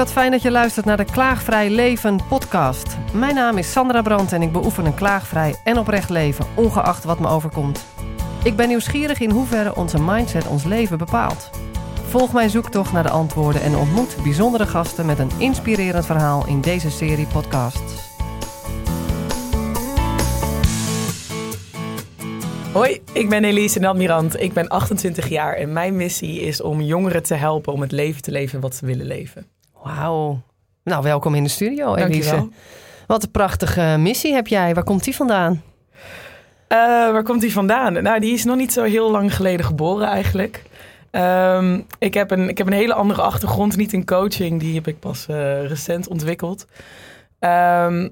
[0.00, 2.96] wat fijn dat je luistert naar de Klaagvrij Leven podcast.
[3.12, 7.20] Mijn naam is Sandra Brandt en ik beoefen een klaagvrij en oprecht leven, ongeacht wat
[7.20, 7.84] me overkomt.
[8.44, 11.50] Ik ben nieuwsgierig in hoeverre onze mindset ons leven bepaalt.
[12.08, 16.60] Volg mijn zoektocht naar de antwoorden en ontmoet bijzondere gasten met een inspirerend verhaal in
[16.60, 18.08] deze serie podcasts.
[22.72, 24.40] Hoi, ik ben Elise Nadmirant.
[24.40, 28.22] Ik ben 28 jaar en mijn missie is om jongeren te helpen om het leven
[28.22, 29.59] te leven wat ze willen leven.
[29.82, 30.40] Wauw.
[30.84, 32.34] Nou, welkom in de studio, Dankjewel.
[32.34, 32.48] Elise.
[33.06, 34.74] Wat een prachtige missie heb jij.
[34.74, 35.62] Waar komt die vandaan?
[36.68, 38.02] Eh, waar komt die vandaan?
[38.02, 40.62] Nou, die is nog niet zo heel lang geleden geboren eigenlijk.
[41.10, 44.60] Ehm, ik, heb een, ik heb een hele andere achtergrond, niet in coaching.
[44.60, 46.66] Die heb ik pas eh, recent ontwikkeld.
[47.38, 48.08] Ehm,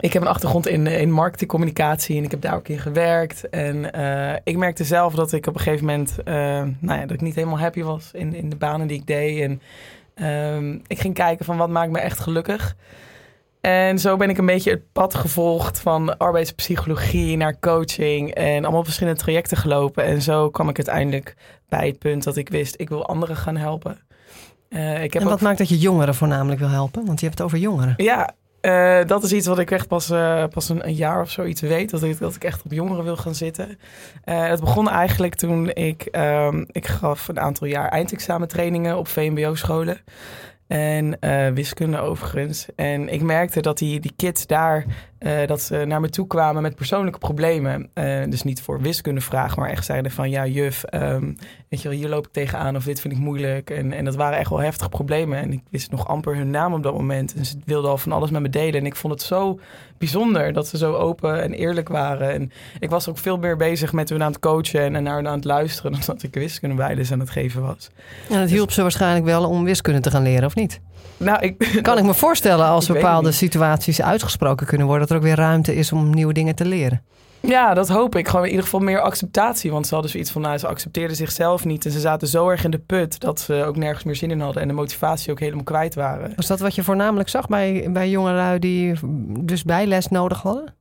[0.00, 3.48] ik heb een achtergrond in, in marketingcommunicatie en ik heb daar ook in gewerkt.
[3.48, 6.34] En eh, ik merkte zelf dat ik op een gegeven moment, eh,
[6.78, 9.40] nou ja, dat ik niet helemaal happy was in, in de banen die ik deed.
[9.42, 9.60] En
[10.20, 12.76] ehm, ik ging kijken van wat maakt me echt gelukkig.
[13.60, 18.84] En zo ben ik een beetje het pad gevolgd van arbeidspsychologie naar coaching en allemaal
[18.84, 20.04] verschillende trajecten gelopen.
[20.04, 21.36] En zo kwam ik uiteindelijk
[21.68, 23.98] bij het punt dat ik wist, ik wil anderen gaan helpen.
[24.68, 27.06] Eh, ik heb En wat ook- maakt dat je jongeren voornamelijk wil helpen?
[27.06, 27.94] Want je hebt het over jongeren.
[27.96, 31.60] Ja, eh, dat is iets wat ik echt pas, eh, pas een, jaar of zoiets
[31.60, 31.90] weet.
[31.90, 33.78] Dat ik, dat ik echt op jongeren wil gaan zitten.
[34.24, 36.02] Eh, het begon eigenlijk toen ik...
[36.02, 39.98] ehm, ik gaf een aantal jaar eindexamentrainingen op VMBO-scholen.
[40.66, 41.18] En
[41.54, 42.66] wiskunde overigens.
[42.76, 44.84] En ik merkte dat die, die kids daar...
[45.26, 47.88] eh, dat ze naar me toe kwamen met persoonlijke problemen.
[47.92, 50.30] Eh, dus niet voor wiskundevragen, maar echt zeiden van...
[50.30, 51.32] Ja, juf, ehm,
[51.68, 53.70] weet je wel, hier loop ik tegenaan of dit vind ik moeilijk.
[53.70, 55.38] En, en dat waren echt wel heftige problemen.
[55.38, 57.34] En ik wist nog amper hun naam op dat moment.
[57.34, 58.80] En ze wilden al van alles met me delen.
[58.80, 59.60] En ik vond het zo
[59.98, 62.32] bijzonder dat ze zo open en eerlijk waren.
[62.32, 65.16] En ik was ook veel meer bezig met hun aan het coachen en, en naar
[65.16, 65.92] hun aan het luisteren...
[65.92, 67.90] dan dat ik wiskundebijles aan het geven was.
[68.30, 70.80] En het hielp ze waarschijnlijk wel om wiskunde te gaan leren, of niet?
[71.16, 75.36] Nou, ik, Kan ik me voorstellen als bepaalde situaties uitgesproken kunnen worden, dat er ook
[75.36, 77.02] weer ruimte is om nieuwe dingen te leren.
[77.40, 78.28] Ja, dat hoop ik.
[78.28, 79.70] Gewoon in ieder geval meer acceptatie.
[79.70, 81.84] Want ze hadden zoiets van, nou, ze accepteerden zichzelf niet.
[81.84, 84.40] En ze zaten zo erg in de put dat ze ook nergens meer zin in
[84.40, 84.62] hadden.
[84.62, 86.32] En de motivatie ook helemaal kwijt waren.
[86.36, 88.94] Was dat wat je voornamelijk zag bij, bij jongelui die
[89.40, 90.74] dus bijles nodig hadden?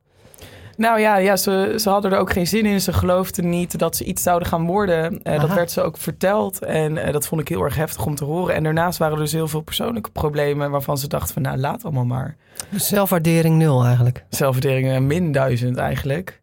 [0.77, 2.81] Nou ja, ja ze, ze hadden er ook geen zin in.
[2.81, 5.23] Ze geloofden niet dat ze iets zouden gaan worden.
[5.23, 6.59] Eh, dat werd ze ook verteld.
[6.59, 8.55] En eh, dat vond ik heel erg heftig om te horen.
[8.55, 10.71] En daarnaast waren er dus heel veel persoonlijke problemen...
[10.71, 12.35] waarvan ze dachten van, nou, laat allemaal maar.
[12.69, 14.25] Dus zelfwaardering nul eigenlijk.
[14.29, 16.41] Zelfverderingen min duizend eigenlijk.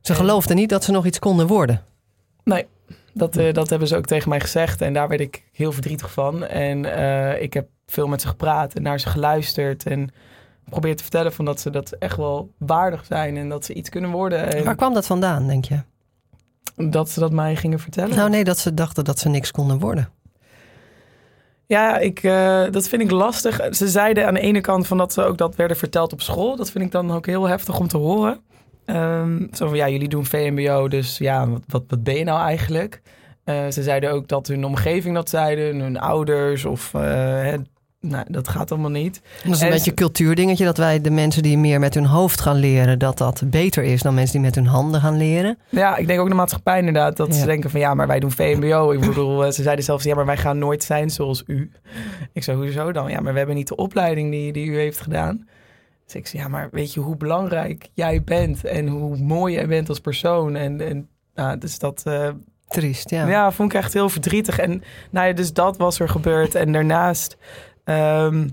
[0.00, 1.82] Ze En- geloofden niet dat ze nog iets konden worden.
[2.44, 2.66] Nee,
[3.12, 4.80] dat, eh, dat hebben ze ook tegen mij gezegd.
[4.80, 6.46] En daar werd ik heel verdrietig van.
[6.46, 9.86] En eh, ik heb veel met ze gepraat en naar ze geluisterd.
[9.86, 10.10] En
[10.66, 13.36] geprobeerd te vertellen van dat ze dat echt wel waardig zijn.
[13.36, 14.54] En dat ze iets kunnen worden.
[14.54, 15.80] En Waar kwam dat vandaan, denk je?
[16.76, 18.16] dat ze dat mij gingen vertellen.
[18.16, 20.08] Nou nee, dat ze dachten dat ze niks konden worden.
[21.66, 23.60] Ja, ik, eh, dat vind ik lastig.
[23.70, 26.56] Ze zeiden aan de ene kant van dat ze ook dat werden verteld op school.
[26.56, 28.40] Dat vind ik dan ook heel heftig om te horen.
[28.84, 32.40] Ehm, zo van, ja, jullie doen VMBO, dus ja, wat, wat, wat ben je nou
[32.40, 33.02] eigenlijk?
[33.44, 36.92] Eh, ze zeiden ook dat hun omgeving dat zeiden, hun ouders of...
[36.92, 37.56] hè,
[38.08, 39.20] nou, dat gaat allemaal niet.
[39.44, 42.06] Dat is een En beetje een cultuurdingetje dat wij de mensen die meer met hun
[42.06, 45.58] hoofd gaan leren, dat dat beter is dan mensen die met hun handen gaan leren.
[45.68, 47.16] Ja, ik denk ook de maatschappij inderdaad.
[47.16, 47.32] Dat Ja.
[47.34, 48.90] ze denken van ja, maar wij doen VMBO.
[48.92, 51.70] Ik bedoel, eh, ze zeiden zelfs ja, maar wij gaan nooit zijn zoals u.
[52.32, 53.10] Ik zei, hoezo dan?
[53.10, 55.46] Ja, maar we hebben niet de opleiding die, die u heeft gedaan.
[56.04, 59.66] Dus ik zei, ja, maar weet je hoe belangrijk jij bent en hoe mooi jij
[59.66, 60.56] bent als persoon?
[60.56, 62.28] En, en nou, dus dat, eh,
[62.68, 63.28] Triest, ja.
[63.28, 63.52] ja.
[63.52, 64.58] vond ik echt heel verdrietig.
[64.58, 66.54] En nou ja, dus dat was er gebeurd.
[66.54, 67.36] En daarnaast,
[67.86, 68.48] ehm,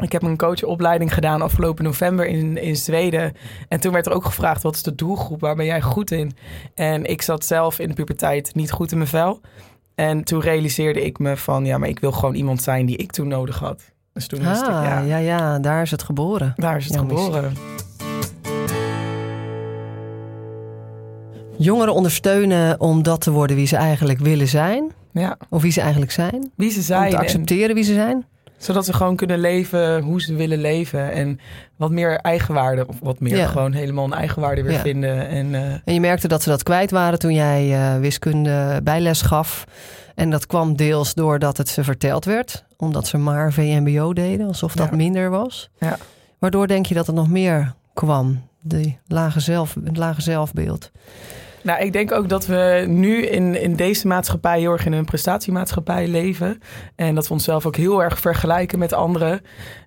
[0.00, 3.32] ik heb een coachopleiding gedaan afgelopen november in, in Zweden.
[3.68, 5.40] En toen werd er ook gevraagd, wat is de doelgroep?
[5.40, 6.32] Waar ben jij goed in?
[6.74, 9.40] En ik zat zelf in de puberteit niet goed in mijn vel.
[9.94, 13.12] En toen realiseerde ik me van, ja, maar ik wil gewoon iemand zijn die ik
[13.12, 13.82] toen nodig had.
[14.12, 16.52] Dus toen ik, Ah, ja, ja, ja, daar is het geboren.
[16.56, 17.52] daar is het geboren.
[21.56, 24.92] Jongeren ondersteunen om dat te worden wie ze eigenlijk willen zijn.
[25.12, 26.50] Ja, Of wie ze eigenlijk zijn.
[26.56, 27.10] wie ze Om zijn.
[27.10, 28.26] te en- accepteren wie ze zijn.
[28.58, 31.12] Zodat ze gewoon kunnen leven hoe ze willen leven.
[31.12, 31.40] En
[31.76, 33.46] wat meer eigenwaarde, of wat meer Ja.
[33.46, 34.80] gewoon helemaal een eigenwaarde weer Ja.
[34.80, 35.28] vinden.
[35.28, 39.22] En eh, En je merkte dat ze dat kwijt waren toen jij eh, wiskunde bijles
[39.22, 39.64] gaf.
[40.14, 42.64] En dat kwam deels doordat het ze verteld werd.
[42.76, 44.96] Omdat ze maar VMBO deden, alsof dat Ja.
[44.96, 45.70] minder was.
[45.78, 45.96] Ja.
[46.38, 48.46] Waardoor denk je dat het nog meer kwam?
[48.62, 50.90] Die lage, zelf, het lage zelfbeeld.
[51.62, 55.04] Nou, ik denk ook dat we nu in, in deze maatschappij heel erg in een
[55.04, 56.60] prestatiemaatschappij leven.
[56.96, 59.40] En dat we onszelf ook heel erg vergelijken met anderen.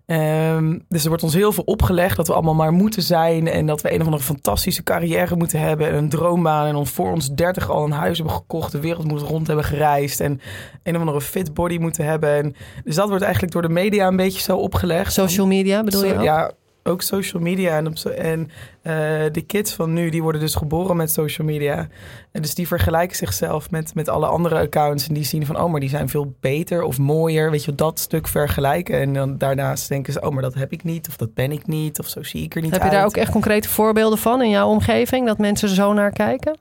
[0.06, 3.48] Ehm, dus er wordt ons heel veel opgelegd dat we allemaal maar moeten zijn.
[3.48, 5.88] En dat we een of andere fantastische carrière moeten hebben.
[5.88, 6.68] En een droombaan.
[6.68, 8.72] En ons voor ons dertig al een huis hebben gekocht.
[8.72, 10.20] De wereld moeten rond hebben gereisd.
[10.20, 10.42] En
[10.84, 12.36] een of andere fit body moeten hebben.
[12.36, 15.14] En dus dat wordt eigenlijk door de media een beetje zo opgelegd.
[15.14, 16.24] Social media bedoel je ook?
[16.24, 16.52] Ja,
[16.84, 17.78] ook social media.
[17.78, 18.50] En, op en
[18.82, 18.94] eh,
[19.32, 21.88] de kids van nu, die worden dus geboren met social media.
[22.32, 25.08] En dus die vergelijken zichzelf met, met alle andere accounts.
[25.08, 27.52] En die zien van, oh, maar die zijn veel beter of mooier.
[27.52, 29.00] Weet je, dat stuk vergelijken.
[29.00, 31.08] En dan daarnaast denken ze, oh, maar dat heb ik niet.
[31.08, 32.00] Of dat ben ik niet.
[32.00, 34.50] Of zo zie ik er niet Heb je daar ook echt concrete voorbeelden van in
[34.50, 35.28] jouw omgeving?
[35.28, 36.58] Dat mensen er zo naar kijken?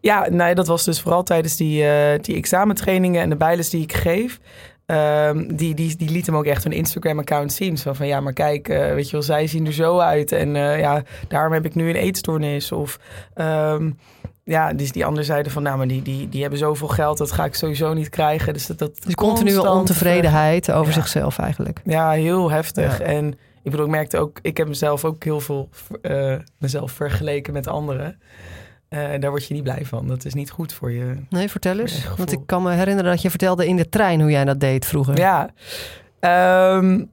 [0.00, 3.82] Ja, nee, dat was dus vooral tijdens die, eh, die examentrainingen en de bijles die
[3.82, 4.40] ik geef.
[4.90, 7.78] Ehm, die, die, die liet hem ook echt hun Instagram-account zien.
[7.78, 10.32] Zo van, ja, maar kijk, eh, weet je wel, zij zien er zo uit.
[10.32, 12.72] En eh, ja, daarom heb ik nu een eetstoornis.
[12.72, 12.98] Of
[13.34, 13.90] ehm,
[14.44, 17.18] ja, dus die anderen zeiden van, nou, maar die, die, die hebben zoveel geld.
[17.18, 18.52] Dat ga ik sowieso niet krijgen.
[18.52, 21.00] Dus dat, dat Dus continue ontevredenheid over Ja.
[21.00, 21.80] zichzelf eigenlijk.
[21.84, 22.98] Ja, heel heftig.
[22.98, 23.04] Ja.
[23.04, 23.28] En
[23.62, 25.68] ik bedoel, ik merkte ook, ik heb mezelf ook heel veel
[26.02, 28.18] eh, mezelf vergeleken met anderen.
[28.90, 30.08] Eh, daar word je niet blij van.
[30.08, 31.14] Dat is niet goed voor je.
[31.28, 32.08] Nee, vertel eens.
[32.16, 34.86] Want ik kan me herinneren dat je vertelde in de trein hoe jij dat deed
[34.86, 35.16] vroeger.
[35.18, 35.50] Ja.
[36.20, 37.04] Ehm,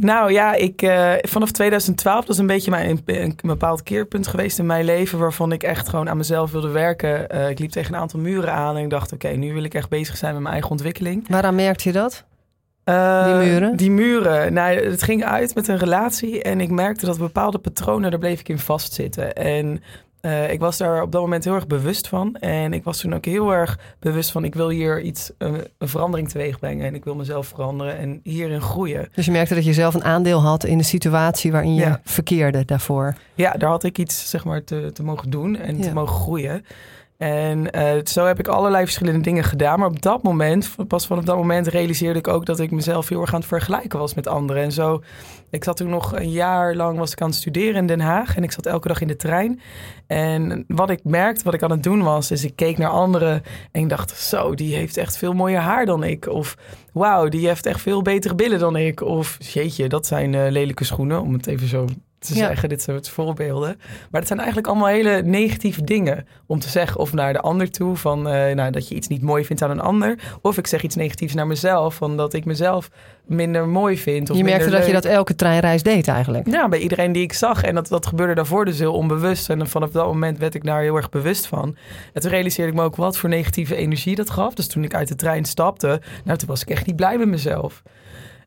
[0.00, 4.26] nou ja, ik, eh, vanaf 2012, dat is een beetje mijn, een, een bepaald keerpunt
[4.26, 5.18] geweest in mijn leven.
[5.18, 7.28] Waarvan ik echt gewoon aan mezelf wilde werken.
[7.28, 9.74] Eh, ik liep tegen een aantal muren aan en ik dacht, oké, nu wil ik
[9.74, 11.28] echt bezig zijn met mijn eigen ontwikkeling.
[11.28, 12.24] Waaraan merkte je dat?
[12.84, 13.76] Eh, Die muren?
[13.76, 14.52] Die muren.
[14.52, 18.40] Nou, het ging uit met een relatie en ik merkte dat bepaalde patronen, daar bleef
[18.40, 19.34] ik in vastzitten.
[19.34, 19.82] En
[20.26, 22.34] eh, ik was daar op dat moment heel erg bewust van.
[22.36, 25.88] En ik was toen ook heel erg bewust van, ik wil hier iets, een, een
[25.88, 26.86] verandering teweeg brengen.
[26.86, 29.08] En ik wil mezelf veranderen en hierin groeien.
[29.14, 32.00] Dus je merkte dat je zelf een aandeel had in de situatie waarin je Ja.
[32.04, 33.14] verkeerde daarvoor.
[33.34, 35.82] Ja, daar had ik iets zeg maar te, te mogen doen en Ja.
[35.82, 36.64] te mogen groeien.
[37.18, 39.78] En eh, zo heb ik allerlei verschillende dingen gedaan.
[39.78, 43.20] Maar op dat moment, pas vanaf dat moment, realiseerde ik ook dat ik mezelf heel
[43.20, 44.62] erg aan het vergelijken was met anderen.
[44.62, 45.02] En zo,
[45.50, 48.36] ik zat toen nog een jaar lang was ik aan het studeren in Den Haag.
[48.36, 49.60] En ik zat elke dag in de trein.
[50.06, 53.42] En wat ik merkte, wat ik aan het doen was, is ik keek naar anderen.
[53.72, 56.28] En ik dacht, zo, die heeft echt veel mooier haar dan ik.
[56.28, 56.56] Of
[56.92, 59.00] wauw, die heeft echt veel betere billen dan ik.
[59.00, 61.86] Of jeetje, dat zijn eh, lelijke schoenen, om het even zo
[62.18, 62.46] te Ja.
[62.46, 62.68] zeggen.
[62.68, 63.76] Dit soort voorbeelden.
[64.10, 67.00] Maar het zijn eigenlijk allemaal hele negatieve dingen om te zeggen.
[67.00, 69.70] Of naar de ander toe, van eh, nou, dat je iets niet mooi vindt aan
[69.70, 70.18] een ander.
[70.40, 72.90] Of ik zeg iets negatiefs naar mezelf, van dat ik mezelf
[73.26, 74.30] minder mooi vind.
[74.30, 76.50] Of je merkte dat je dat elke treinreis deed eigenlijk.
[76.50, 77.62] Ja, bij iedereen die ik zag.
[77.62, 79.50] En dat, dat gebeurde daarvoor dus heel onbewust.
[79.50, 81.76] En vanaf dat moment werd ik daar heel erg bewust van.
[82.12, 84.54] En toen realiseerde ik me ook wat voor negatieve energie dat gaf.
[84.54, 87.28] Dus toen ik uit de trein stapte, nou, toen was ik echt niet blij met
[87.28, 87.82] mezelf.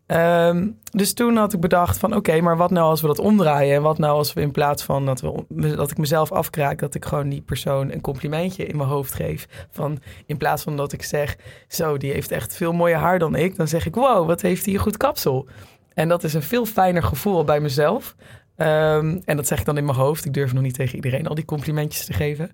[0.10, 3.76] Ehm, dus toen had ik bedacht van oké, maar wat nou als we dat omdraaien?
[3.76, 6.96] En wat nou als we in plaats van dat, we, dat ik mezelf afkraak, dat
[6.96, 9.48] ik gewoon die persoon een complimentje in mijn hoofd geef.
[9.72, 13.36] Van, in plaats van dat ik zeg, zo, die heeft echt veel mooier haar dan
[13.36, 13.56] ik.
[13.56, 15.48] Dan zeg ik, wow, wat heeft hij een goed kapsel.
[15.94, 18.16] En dat is een veel fijner gevoel bij mezelf.
[18.60, 20.26] Ehm, en dat zeg ik dan in mijn hoofd.
[20.26, 22.52] Ik durf nog niet tegen iedereen al die complimentjes te geven.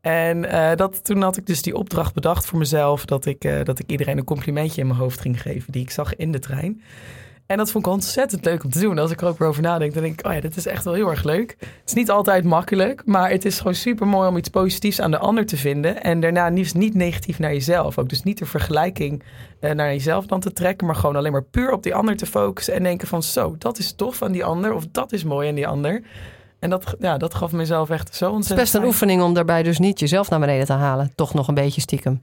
[0.00, 3.04] En eh, dat, toen had ik dus die opdracht bedacht voor mezelf.
[3.04, 5.72] Dat ik, eh, dat ik iedereen een complimentje in mijn hoofd ging geven.
[5.72, 6.82] Die ik zag in de trein.
[7.50, 8.98] En dat vond ik ontzettend leuk om te doen.
[8.98, 10.84] Als ik er ook weer over nadenk, dan denk ik, oh ja, dit is echt
[10.84, 11.56] wel heel erg leuk.
[11.58, 15.10] Het is niet altijd makkelijk, maar het is gewoon super mooi om iets positiefs aan
[15.10, 16.02] de ander te vinden.
[16.02, 17.98] En daarna niet, niet negatief naar jezelf.
[17.98, 19.22] Ook dus niet de vergelijking
[19.60, 22.26] eh, naar jezelf dan te trekken, maar gewoon alleen maar puur op die ander te
[22.26, 22.74] focussen.
[22.74, 24.72] En denken van, zo, dat is tof aan die ander.
[24.74, 26.02] Of dat is mooi aan die ander.
[26.58, 28.92] En dat, ja, dat gaf mezelf echt zo Het is ontzettend best een fijn.
[28.92, 31.12] oefening om daarbij dus niet jezelf naar beneden te halen.
[31.14, 32.22] Toch nog een beetje stiekem.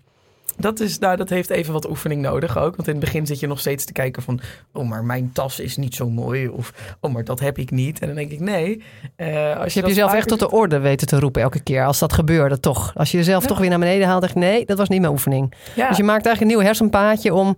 [0.60, 2.76] Dat, is, nou, dat heeft even wat oefening nodig ook.
[2.76, 4.40] Want in het begin zit je nog steeds te kijken van...
[4.74, 6.48] oh, maar mijn tas is niet zo mooi.
[6.48, 8.00] Of, oh, maar dat heb ik niet.
[8.00, 8.84] En dan denk ik, nee.
[9.16, 11.86] eh, als Dus je hebt jezelf echt tot de orde weten te roepen elke keer.
[11.86, 12.92] Als dat gebeurde, toch.
[12.96, 13.48] Als je jezelf Ja.
[13.48, 15.54] toch weer naar beneden haalt, dacht je, nee, dat was niet mijn oefening.
[15.76, 17.58] Ja, Dus je maakt eigenlijk een nieuw hersenpaadje om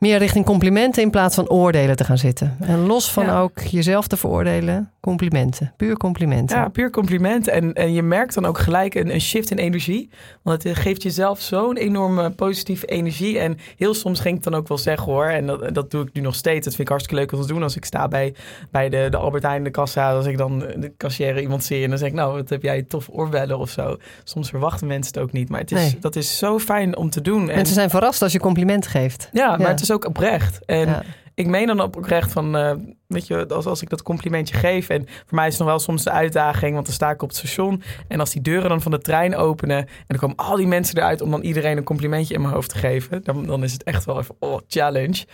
[0.00, 2.56] meer richting complimenten in plaats van oordelen te gaan zitten.
[2.60, 3.40] En los van Ja.
[3.40, 5.72] ook jezelf te veroordelen, complimenten.
[5.76, 6.56] Puur complimenten.
[6.56, 7.48] ja, puur compliment.
[7.48, 10.08] En, en je merkt dan ook gelijk een, een shift in energie.
[10.42, 13.38] Want het geeft jezelf zo'n enorme positieve energie.
[13.38, 15.24] En heel soms ging ik dan ook wel zeggen hoor.
[15.26, 16.64] En dat, dat doe ik nu nog steeds.
[16.64, 17.62] Dat vind ik hartstikke leuk om te doen.
[17.62, 18.34] Als ik sta bij,
[18.70, 20.12] bij de, de Albert Heijn, de kassa.
[20.12, 21.82] Als ik dan de cashier iemand zie.
[21.84, 23.96] En dan zeg ik, nou, wat heb jij tof oorbellen of zo.
[24.24, 25.48] Soms verwachten mensen het ook niet.
[25.48, 25.96] Maar het is, Nee.
[26.00, 27.48] dat is zo fijn om te doen.
[27.48, 29.28] En, Mensen zijn verrast als je complimenten geeft.
[29.32, 29.66] ja, maar Ja.
[29.68, 30.64] het is ook oprecht.
[30.64, 31.02] En Ja.
[31.34, 32.72] ik meen dan ook oprecht van, eh,
[33.06, 34.88] weet je, als, als ik dat complimentje geef.
[34.88, 37.28] En voor mij is het nog wel soms de uitdaging, want dan sta ik op
[37.28, 37.82] het station.
[38.08, 39.78] En als die deuren dan van de trein openen.
[39.78, 42.68] en dan komen al die mensen eruit om dan iedereen een complimentje in mijn hoofd
[42.70, 43.24] te geven.
[43.24, 45.24] Dan, dan is het echt wel even, oh, challenge.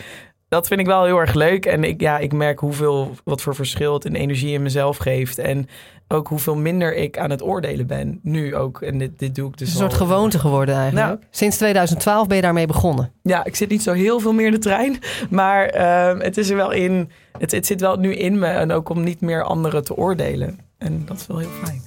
[0.48, 1.66] Dat vind ik wel heel erg leuk.
[1.66, 5.38] En ik, ja, ik merk hoeveel, wat voor verschil het in energie in mezelf geeft.
[5.38, 5.68] En
[6.08, 8.18] ook hoeveel minder ik aan het oordelen ben.
[8.22, 8.82] Nu ook.
[8.82, 11.06] En dit, dit doe ik dus Een soort al- gewoonte geworden eigenlijk.
[11.06, 11.18] Nou.
[11.30, 13.12] Sinds 2012 ben je daarmee begonnen.
[13.22, 14.98] Ja, ik zit niet zo heel veel meer in de trein.
[15.30, 17.10] Maar ehm, het is er wel in.
[17.38, 18.46] Het, het zit wel nu in me.
[18.46, 20.58] En ook om niet meer anderen te oordelen.
[20.78, 21.82] En dat is wel heel fijn.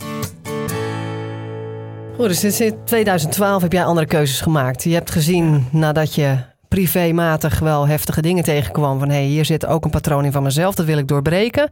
[2.15, 4.83] Goed, dus sinds 2012 heb jij andere keuzes gemaakt.
[4.83, 6.37] Je hebt gezien nadat je
[6.69, 8.99] privématig wel heftige dingen tegenkwam.
[8.99, 10.75] Van hé, hey, hier zit ook een patroon in van mezelf.
[10.75, 11.63] Dat wil ik doorbreken.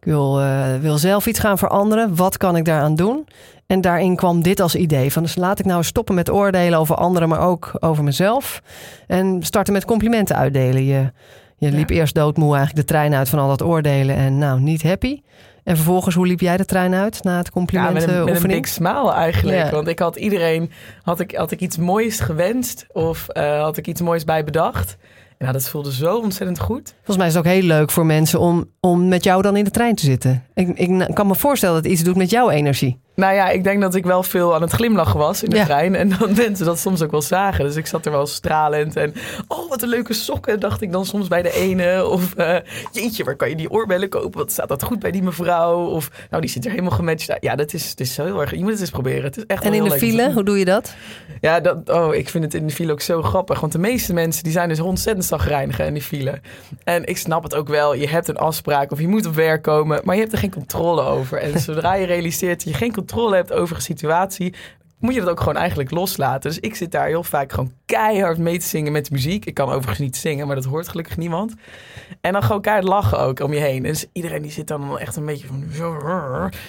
[0.00, 2.16] Ik wil, eh, wil zelf iets gaan veranderen.
[2.16, 3.26] Wat kan ik daaraan doen?
[3.66, 5.12] En daarin kwam dit als idee.
[5.12, 8.62] Van dus laat ik nou stoppen met oordelen over anderen, maar ook over mezelf.
[9.06, 10.84] En starten met complimenten uitdelen.
[10.84, 11.12] Je,
[11.56, 14.16] je liep eerst doodmoe eigenlijk de trein uit van al dat oordelen.
[14.16, 15.20] En nou, niet happy.
[15.64, 18.16] En vervolgens, hoe liep jij de trein uit na het Ja, compliment met een, met
[18.28, 18.60] een oefening?
[18.60, 19.56] big smile eigenlijk.
[19.58, 19.70] Ja.
[19.70, 20.70] Want ik had iedereen,
[21.02, 24.96] had ik, had ik iets moois gewenst of eh, had ik iets moois bij bedacht.
[25.28, 26.94] En nou, dat voelde zo ontzettend goed.
[26.96, 29.64] Volgens mij is het ook heel leuk voor mensen om, om met jou dan in
[29.64, 30.44] de trein te zitten.
[30.54, 33.00] Ik, ik kan me voorstellen dat het iets doet met jouw energie.
[33.14, 35.64] Nou ja, ik denk dat ik wel veel aan het glimlachen was in de Ja.
[35.64, 35.94] trein.
[35.94, 37.64] En dan mensen dat soms ook wel zagen.
[37.64, 38.96] Dus ik zat er wel stralend.
[38.96, 39.14] En
[39.48, 42.06] oh, wat een leuke sokken, dacht ik dan soms bij de ene.
[42.06, 42.56] Of eh,
[42.92, 44.38] jeetje, waar kan je die oorbellen kopen?
[44.38, 45.86] Wat staat dat goed bij die mevrouw?
[45.86, 47.36] Of nou, die zit er helemaal gematcht.
[47.40, 48.50] Ja, dat is, het is zo heel erg.
[48.50, 49.22] Je moet het eens proberen.
[49.22, 50.94] Het is echt En in de file, hoe doe je dat?
[51.40, 53.60] Ja, dat, oh, ik vind het in de file ook zo grappig.
[53.60, 56.40] Want de meeste mensen die zijn dus ontzettend zagrijnig in die file.
[56.84, 57.94] En ik snap het ook wel.
[57.94, 60.00] Je hebt een afspraak of je moet op werk komen.
[60.04, 61.38] Maar je hebt er geen controle over.
[61.38, 62.99] En zodra je realiseert dat je geen controle
[63.34, 64.54] hebt over een situatie...
[65.00, 66.50] moet je dat ook gewoon eigenlijk loslaten.
[66.50, 69.44] Dus ik zit daar heel vaak gewoon keihard mee te zingen met de muziek.
[69.44, 71.54] Ik kan overigens niet zingen, maar dat hoort gelukkig niemand.
[72.20, 73.84] En dan gewoon keihard lachen ook om je heen.
[73.84, 75.64] En dus iedereen die zit dan echt een beetje van...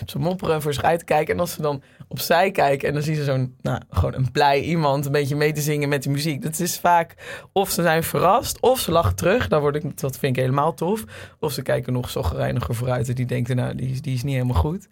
[0.05, 1.33] Zo mopperen voor zich uit te kijken.
[1.33, 3.55] En als ze dan opzij kijken en dan zien ze zo'n...
[3.61, 6.41] Nou, gewoon een blij iemand een beetje mee te zingen met de muziek.
[6.41, 7.15] Dat is vaak
[7.51, 9.47] of ze zijn verrast of ze lachen terug.
[9.47, 11.03] Dan word ik, dat vind ik helemaal tof.
[11.39, 13.55] Of ze kijken nog zo gereiniger vooruit en die denken...
[13.55, 14.87] Nou, die, die is niet helemaal goed.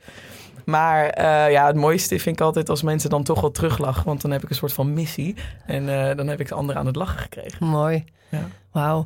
[0.70, 4.06] Maar eh, ja, het mooiste vind ik altijd als mensen dan toch wel teruglachen.
[4.06, 5.36] Want dan heb ik een soort van missie.
[5.66, 7.66] En eh, dan heb ik de anderen aan het lachen gekregen.
[7.68, 8.06] Mooi.
[8.30, 8.48] Ja.
[8.72, 9.06] Wauw.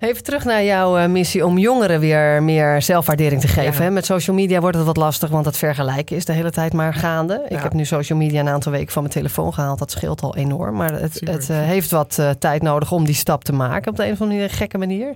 [0.00, 3.84] Even terug naar jouw eh, missie om jongeren weer meer zelfwaardering te geven.
[3.84, 3.90] Ja.
[3.90, 6.94] Met social media wordt het wat lastig, want het vergelijken is de hele tijd maar
[6.94, 7.42] gaande.
[7.48, 7.62] Ik Ja.
[7.62, 9.78] heb nu social media een aantal weken van mijn telefoon gehaald.
[9.78, 10.76] Dat scheelt al enorm.
[10.76, 13.96] Maar het, het eh, heeft wat eh, tijd nodig om die stap te maken op
[13.96, 15.14] de een of andere gekke manier.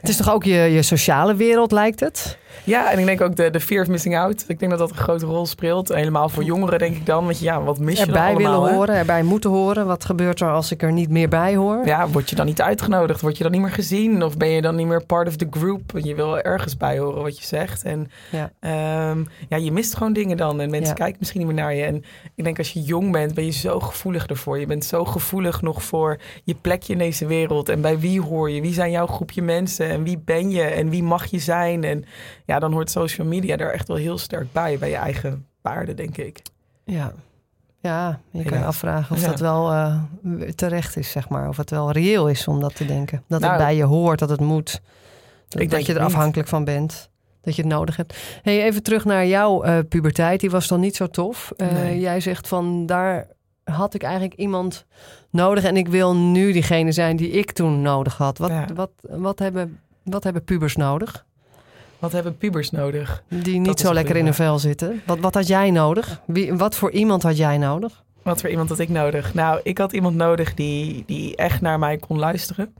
[0.00, 2.38] Het is toch ook je, je sociale wereld, lijkt het?
[2.64, 4.44] Ja, en ik denk ook de, de fear of missing out.
[4.48, 5.88] Ik denk dat dat een grote rol speelt.
[5.88, 7.24] Helemaal voor jongeren denk ik dan.
[7.24, 8.74] Want ja, wat mis je dan Erbij allemaal, willen hè?
[8.76, 9.86] horen, erbij moeten horen.
[9.86, 11.86] Wat gebeurt er als ik er niet meer bij hoor?
[11.86, 13.05] Ja, word je dan niet uitgenodigd?
[13.20, 14.22] Word je dan niet meer gezien?
[14.22, 15.92] Of ben je dan niet meer part of the group?
[15.98, 17.82] Je wil ergens bij horen wat je zegt.
[17.84, 18.52] En Ja.
[18.60, 20.60] ehm, ja, je mist gewoon dingen dan.
[20.60, 20.94] En mensen Ja.
[20.94, 21.82] kijken misschien niet meer naar je.
[21.84, 24.58] En ik denk als je jong bent, ben je zo gevoelig ervoor.
[24.58, 27.68] Je bent zo gevoelig nog voor je plekje in deze wereld.
[27.68, 28.60] En bij wie hoor je?
[28.60, 29.88] Wie zijn jouw groepje mensen?
[29.88, 30.62] En wie ben je?
[30.62, 31.84] En wie mag je zijn?
[31.84, 32.04] En
[32.46, 34.78] ja, dan hoort social media er echt wel heel sterk bij.
[34.78, 36.40] Bij je eigen waarden, denk ik.
[36.84, 37.12] Ja.
[37.86, 39.28] Ja, je kan je afvragen of Ja.
[39.28, 40.00] dat wel eh,
[40.54, 41.48] terecht is, zeg maar.
[41.48, 43.22] Of het wel reëel is om dat te denken.
[43.28, 44.80] Dat het Nou, bij je hoort, dat het moet.
[45.48, 46.12] Dat, je er niet.
[46.12, 47.10] afhankelijk van bent.
[47.40, 48.16] Dat je het nodig hebt.
[48.42, 50.40] Hey, even terug naar jouw eh, puberteit.
[50.40, 51.52] Die was dan niet zo tof.
[51.56, 52.00] Eh, Nee.
[52.00, 53.26] Jij zegt van daar
[53.64, 54.84] had ik eigenlijk iemand
[55.30, 55.64] nodig.
[55.64, 58.38] En ik wil nu diegene zijn die ik toen nodig had.
[58.38, 58.66] Wat, Ja.
[58.74, 61.24] wat, wat, hebben, wat hebben pubers nodig?
[61.98, 63.22] Wat hebben pubers nodig?
[63.28, 65.02] Die niet Dat zo lekker in hun vel zitten.
[65.06, 66.20] Wat, wat had jij nodig?
[66.26, 68.04] Wie, wat voor iemand had jij nodig?
[68.22, 69.34] Wat voor iemand had ik nodig?
[69.34, 72.74] Nou, ik had iemand nodig die, die echt naar mij kon luisteren.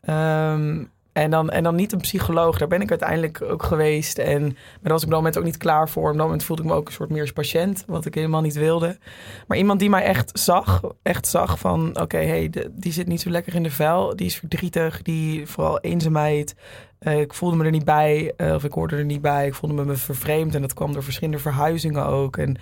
[0.00, 0.84] Ehm,
[1.22, 2.58] en, dan, en dan niet een psycholoog.
[2.58, 4.18] Daar ben ik uiteindelijk ook geweest.
[4.18, 6.10] En, maar daar was ik op dat moment ook niet klaar voor.
[6.10, 7.84] Op dat moment voelde ik me ook een soort meer als patiënt.
[7.86, 8.98] Wat ik helemaal niet wilde.
[9.46, 10.80] Maar iemand die mij echt zag.
[11.02, 12.00] Echt zag van...
[12.00, 14.16] Oké, hey, de- die zit niet zo lekker in de vel.
[14.16, 15.02] Die is verdrietig.
[15.02, 16.54] Die vooral eenzaamheid.
[16.98, 18.32] Eh, ik voelde me er niet bij.
[18.36, 19.46] eh, of ik hoorde er niet bij.
[19.46, 20.54] Ik voelde me vervreemd.
[20.54, 22.36] En dat kwam door verschillende verhuizingen ook.
[22.36, 22.56] En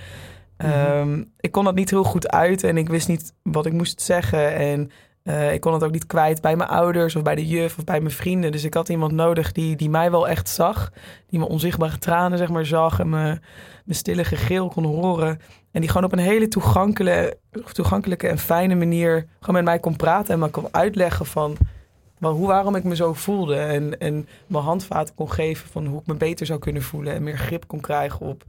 [0.57, 4.01] Ehm, ik kon dat niet heel goed uit en ik wist niet wat ik moest
[4.01, 4.55] zeggen.
[4.55, 4.91] En
[5.27, 7.85] eh, ik kon het ook niet kwijt bij mijn ouders of bij de juf of
[7.85, 8.53] bij mijn vrienden.
[8.53, 10.93] Dus ik had iemand nodig die, die mij wel echt zag.
[11.27, 13.43] Die mijn onzichtbare tranen zeg maar zag en mijn,
[13.85, 15.41] mijn stille gegil kon horen.
[15.71, 17.39] En die gewoon op een hele toegankelijke,
[17.73, 20.35] toegankelijke en fijne manier gewoon met mij kon praten.
[20.35, 21.57] En me kon uitleggen van
[22.19, 23.57] wel, hoe, waarom ik me zo voelde.
[23.57, 27.15] En, en mijn handvaten kon geven van hoe ik me beter zou kunnen voelen.
[27.15, 28.45] En meer grip kon krijgen op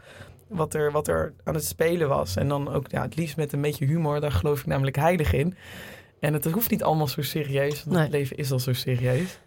[0.48, 2.36] wat er, wat er aan het spelen was.
[2.36, 4.20] En dan ook ja, het liefst met een beetje humor.
[4.20, 5.56] Daar geloof ik namelijk heilig in.
[6.20, 7.84] En het hoeft niet allemaal zo serieus.
[7.84, 8.04] Want Nee.
[8.06, 9.40] het leven is al zo serieus.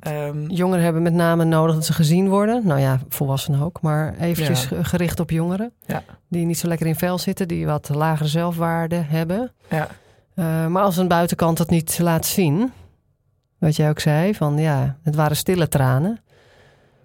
[0.00, 2.66] Ehm, Jongeren hebben met name nodig dat ze gezien worden.
[2.66, 3.80] Nou ja, volwassenen ook.
[3.80, 4.82] Maar eventjes Ja.
[4.82, 5.72] gericht op jongeren.
[5.86, 6.02] Ja.
[6.28, 7.48] Die niet zo lekker in vel zitten.
[7.48, 9.52] Die wat lagere zelfwaarde hebben.
[9.68, 9.88] ja.
[10.34, 12.72] Eh, maar als een buitenkant dat niet laat zien.
[13.58, 16.20] Wat jij ook zei, van ja, het waren stille tranen.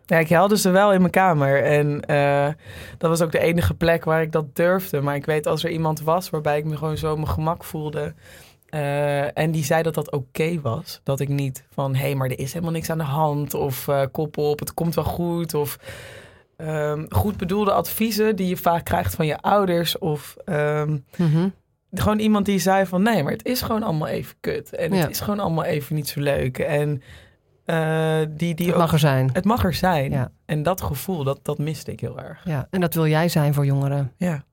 [0.06, 1.64] Ja, ik haalde ze wel in mijn kamer.
[1.64, 2.48] En eh,
[2.98, 5.02] dat was ook de enige plek waar ik dat durfde.
[5.02, 8.14] Maar ik weet als er iemand was waarbij ik me gewoon zo mijn gemak voelde.
[8.70, 11.00] Eh, en die zei dat dat oké was.
[11.04, 13.54] Dat ik niet van, hé, hey, maar er is helemaal niks aan de hand.
[13.54, 15.54] Of eh kop op, het komt wel goed.
[15.54, 15.78] Of
[16.58, 19.98] ehm, goed bedoelde adviezen die je vaak krijgt van je ouders.
[19.98, 21.50] Of ehm, Mhm.
[21.92, 24.74] gewoon iemand die zei van, nee, maar het is gewoon allemaal even kut.
[24.76, 25.00] En Ja.
[25.02, 26.58] het is gewoon allemaal even niet zo leuk.
[26.60, 27.02] En
[27.66, 29.30] eh, die, die Het ook mag er zijn.
[29.34, 30.12] het mag er zijn.
[30.12, 30.32] Ja.
[30.46, 32.42] En dat gevoel, dat, dat miste ik heel erg.
[32.46, 34.12] Ja, en dat wil jij zijn voor jongeren.
[34.18, 34.44] Ja.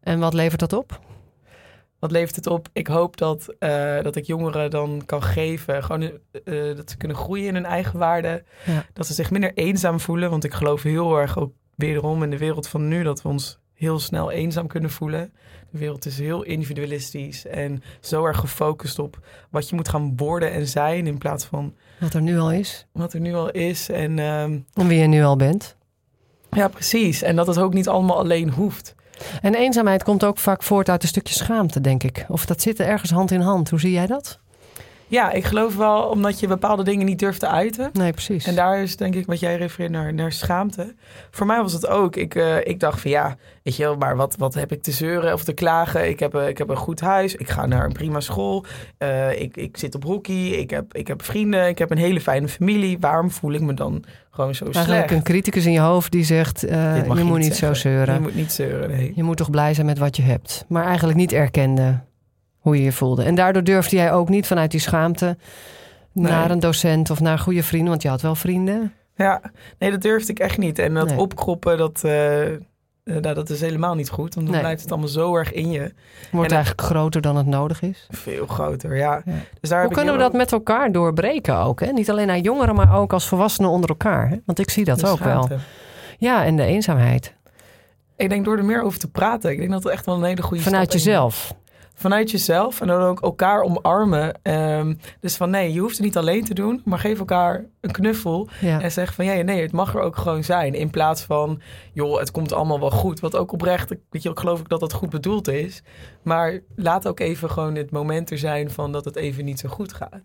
[0.00, 1.00] En wat levert dat op?
[2.02, 2.68] Wat levert het op?
[2.72, 5.84] Ik hoop dat, eh, dat ik jongeren dan kan geven.
[5.84, 8.44] Gewoon eh, dat ze kunnen groeien in hun eigen waarde.
[8.66, 8.84] Ja.
[8.92, 10.30] Dat ze zich minder eenzaam voelen.
[10.30, 13.58] Want ik geloof heel erg ook wederom in de wereld van nu dat we ons
[13.74, 15.32] heel snel eenzaam kunnen voelen.
[15.70, 19.18] De wereld is heel individualistisch en zo erg gefocust op
[19.50, 21.06] wat je moet gaan worden en zijn.
[21.06, 22.86] In plaats van Wat er nu al is.
[22.92, 23.88] wat er nu al is.
[23.88, 25.76] En En wie je nu al bent.
[26.50, 27.22] ja, precies.
[27.22, 28.94] En dat het ook niet allemaal alleen hoeft.
[29.42, 32.24] En eenzaamheid komt ook vaak voort uit een stukje schaamte, denk ik.
[32.28, 33.70] Of dat zit er ergens hand in hand.
[33.70, 34.38] Hoe zie jij dat?
[35.12, 37.90] Ja, ik geloof wel omdat je bepaalde dingen niet durft te uiten.
[37.92, 38.46] Nee, precies.
[38.46, 40.94] En daar is denk ik wat jij refereert naar, naar schaamte.
[41.30, 42.16] Voor mij was het ook.
[42.16, 44.90] Ik, eh, ik dacht van ja, weet je wel, maar wat, wat heb ik te
[44.90, 46.08] zeuren of te klagen?
[46.08, 48.64] Ik heb, eh, ik heb een goed huis, ik ga naar een prima school,
[48.98, 52.20] eh, ik, ik zit op hockey, ik heb, ik heb vrienden, ik heb een hele
[52.20, 52.98] fijne familie.
[53.00, 55.10] Waarom voel ik me dan gewoon zo Eigenlijk slecht?
[55.10, 58.14] een criticus in je hoofd die zegt, je moet niet zo zeuren.
[58.14, 59.12] Je moet niet zeuren, nee.
[59.14, 60.64] Je moet toch blij zijn met wat je hebt.
[60.68, 62.00] Maar eigenlijk niet erkende
[62.62, 63.22] hoe je je voelde.
[63.22, 65.36] En daardoor durfde jij ook niet vanuit die schaamte
[66.12, 67.88] naar een docent of naar goede vrienden.
[67.90, 68.92] Want je had wel vrienden.
[69.16, 69.40] Ja,
[69.78, 70.78] nee, dat durfde ik echt niet.
[70.78, 71.18] En dat Nee.
[71.18, 72.58] opkroppen, dat, eh, eh,
[73.04, 74.34] nou, dat is helemaal niet goed.
[74.34, 74.64] Want dan Nee.
[74.64, 75.92] blijft het allemaal zo erg in je.
[76.30, 78.06] Wordt En- eigenlijk groter dan het nodig is.
[78.10, 79.22] Veel groter, ja.
[79.24, 79.32] Ja.
[79.60, 81.80] Dus daar Hoe heb ik kunnen we dat met elkaar doorbreken ook?
[81.80, 81.92] Hè?
[81.92, 84.28] Niet alleen naar jongeren, maar ook als volwassenen onder elkaar.
[84.28, 84.36] Hè?
[84.46, 85.48] Want ik zie dat de ook wel.
[86.18, 87.34] Ja, en de eenzaamheid.
[88.16, 89.50] Ik denk door er meer over te praten.
[89.50, 91.54] Ik denk dat het echt wel een hele goede Vanuit jezelf.
[92.02, 94.38] Vanuit jezelf en dan ook elkaar omarmen.
[94.42, 97.90] Ehm, dus van nee, je hoeft het niet alleen te doen, maar geef elkaar een
[97.90, 98.48] knuffel.
[98.60, 98.80] Ja.
[98.80, 100.74] En zeg van ja, nee, het mag er ook gewoon zijn.
[100.74, 101.60] In plaats van,
[101.92, 103.20] joh, het komt allemaal wel goed.
[103.20, 105.82] Wat ook oprecht, ik- weet je, ik geloof ik dat dat goed bedoeld is.
[106.22, 109.68] Maar laat ook even gewoon het moment er zijn van dat het even niet zo
[109.68, 110.20] goed gaat.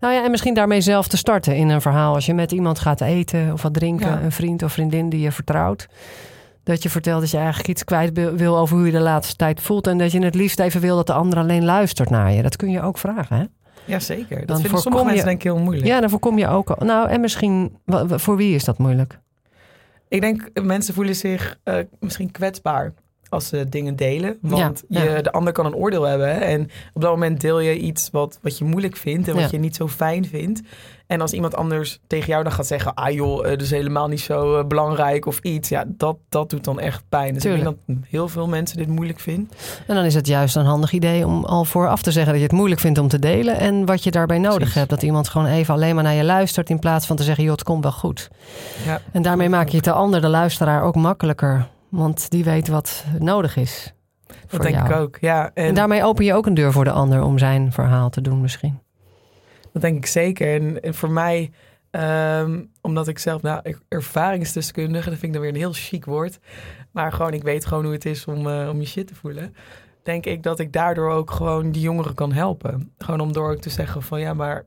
[0.00, 2.14] Nou ja, en misschien daarmee zelf te starten in een verhaal.
[2.14, 4.20] Als je met iemand gaat eten of wat drinken, Ja.
[4.22, 5.86] een vriend of vriendin die je vertrouwt.
[6.64, 9.60] Dat je vertelt dat je eigenlijk iets kwijt wil- over hoe je de laatste tijd
[9.60, 9.86] voelt.
[9.86, 12.42] En dat je het liefst even wil dat de ander alleen luistert naar je.
[12.42, 13.44] Dat kun je ook vragen, hè?
[13.84, 15.86] Jazeker, dat Dan vinden sommige je- mensen denk ik heel moeilijk.
[15.86, 16.86] Ja, dan voorkom je ook al.
[16.86, 17.76] Nou, en misschien,
[18.08, 19.18] voor wie is dat moeilijk?
[20.08, 22.92] Ik denk, mensen voelen zich eh, misschien kwetsbaar
[23.32, 24.36] als ze dingen delen.
[24.40, 26.28] Want Ja, je, de ander kan een oordeel hebben.
[26.28, 26.38] hè.
[26.40, 29.48] En op dat moment deel je iets wat, wat je moeilijk vindt en wat Ja.
[29.50, 30.60] je niet zo fijn vindt.
[31.06, 32.94] En als iemand anders tegen jou dan gaat zeggen...
[32.94, 35.68] ah joh, dat is helemaal niet zo eh, belangrijk of iets.
[35.68, 37.34] Ja, dat, dat doet dan echt pijn.
[37.34, 37.76] Dus ik denk dat
[38.08, 39.48] heel veel mensen dit moeilijk vinden.
[39.86, 42.46] En dan is het juist een handig idee om al vooraf te zeggen dat je
[42.46, 43.58] het moeilijk vindt om te delen.
[43.58, 44.74] En wat je daarbij nodig Precies.
[44.74, 44.90] hebt.
[44.90, 46.70] Dat iemand gewoon even alleen maar naar je luistert.
[46.70, 48.28] In plaats van te zeggen, joh, het komt wel goed.
[48.86, 49.00] Ja.
[49.12, 51.68] En daarmee maak je het de ander, de luisteraar, ook makkelijker.
[51.92, 53.94] Want die weet wat nodig is.
[54.46, 54.88] Dat denk jou.
[54.88, 55.50] ik ook, ja.
[55.54, 58.20] En, En daarmee open je ook een deur voor de ander om zijn verhaal te
[58.20, 58.78] doen misschien.
[59.72, 60.60] Dat denk ik zeker.
[60.60, 61.50] En, en voor mij,
[61.90, 66.38] ehm, omdat ik zelf nou, ervaringsdeskundige, dat vind ik dan weer een heel chic woord.
[66.90, 69.54] Maar gewoon, ik weet gewoon hoe het is om, eh, om je shit te voelen.
[70.02, 72.92] Denk ik dat ik daardoor ook gewoon die jongeren kan helpen.
[72.98, 74.64] Gewoon om door ook te zeggen van ja, maar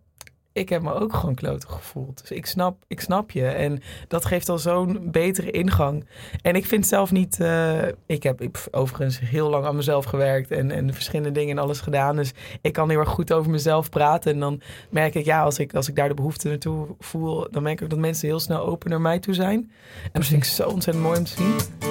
[0.56, 2.22] ik heb me ook gewoon kloten gevoeld.
[2.22, 3.48] Dus ik snap, ik snap je.
[3.48, 6.06] En dat geeft al zo'n betere ingang.
[6.41, 7.39] En ik vind zelf niet...
[7.39, 11.63] eh, ik heb ik, overigens heel lang aan mezelf gewerkt en, en verschillende dingen en
[11.63, 12.15] alles gedaan.
[12.15, 14.34] Dus ik kan heel erg goed over mezelf praten.
[14.34, 17.48] En dan merk ik, ja, als ik, als ik daar de behoefte naartoe voel...
[17.52, 19.72] dan merk ik dat mensen heel snel open naar mij toe zijn.
[20.04, 21.85] En dat vind ik zo ontzettend mooi om te zien.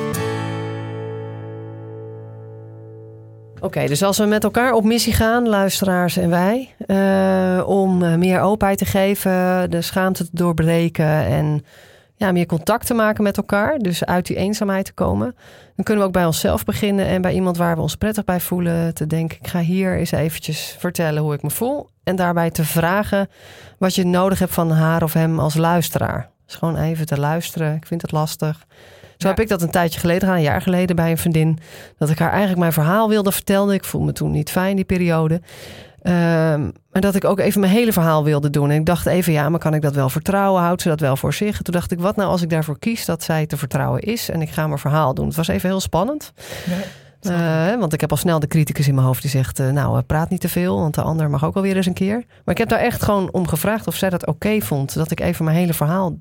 [3.65, 8.15] Oké, dus als we met elkaar op missie gaan, luisteraars en wij, eh, om eh,
[8.15, 11.65] meer openheid te geven, de schaamte te doorbreken en
[12.17, 15.35] ja, meer contact te maken met elkaar, dus uit die eenzaamheid te komen,
[15.77, 18.41] dan kunnen we ook bij onszelf beginnen en bij iemand waar we ons prettig bij
[18.41, 22.51] voelen, te denken, ik ga hier eens eventjes vertellen hoe ik me voel en daarbij
[22.51, 23.29] te vragen
[23.79, 26.31] wat je nodig hebt van haar of hem als luisteraar.
[26.47, 28.67] Dus gewoon even te luisteren, ik vind het lastig.
[29.17, 31.59] Zo heb ik dat een tijdje geleden gedaan, een jaar geleden bij een vriendin.
[31.99, 33.75] Dat ik haar eigenlijk mijn verhaal wilde vertellen.
[33.75, 35.41] Ik voelde me toen niet fijn, die periode.
[36.03, 38.71] Ehm, en dat ik ook even mijn hele verhaal wilde doen.
[38.71, 40.63] En ik dacht even, ja, maar kan ik dat wel vertrouwen?
[40.63, 41.59] Houdt ze dat wel voor zich?
[41.59, 44.29] En toen dacht ik, wat nou als ik daarvoor kies dat zij te vertrouwen is?
[44.29, 45.27] En ik ga mijn verhaal doen.
[45.27, 46.33] Het was even heel spannend.
[46.67, 46.77] Ja.
[47.27, 50.03] Uh, want ik heb al snel de criticus in mijn hoofd die zegt: uh, Nou,
[50.03, 52.17] praat niet te veel, want de ander mag ook wel weer eens een keer.
[52.17, 54.95] Maar ik heb daar echt gewoon om gevraagd of zij dat oké vond.
[54.95, 56.19] Dat ik even mijn hele verhaal